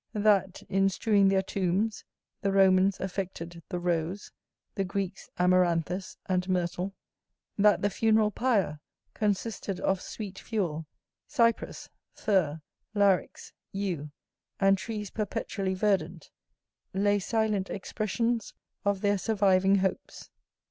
That, 0.15 0.63
in 0.67 0.89
strewing 0.89 1.27
their 1.27 1.43
tombs, 1.43 2.05
the 2.41 2.51
Romans 2.51 2.99
affected 2.99 3.61
the 3.69 3.77
rose; 3.77 4.31
the 4.73 4.83
Greeks 4.83 5.29
amaranthus 5.37 6.17
and 6.25 6.49
myrtle: 6.49 6.95
that 7.55 7.83
the 7.83 7.89
funeral 7.91 8.31
pyre 8.31 8.79
consisted 9.13 9.79
of 9.79 10.01
sweet 10.01 10.39
fuel, 10.39 10.87
cypress, 11.27 11.87
fir, 12.15 12.63
larix, 12.95 13.53
yew, 13.71 14.09
and 14.59 14.75
trees 14.75 15.11
perpetually 15.11 15.75
verdant, 15.75 16.31
lay 16.95 17.19
silent 17.19 17.69
expressions 17.69 18.55
of 18.83 19.01
their 19.01 19.19
surviving 19.19 19.75
hopes. 19.75 20.31